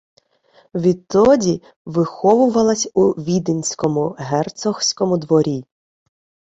Відтоді 0.75 1.61
виховувалась 1.85 2.89
у 2.93 3.09
віденському 3.11 4.15
герцогському 4.19 5.17
дворі. 5.17 5.65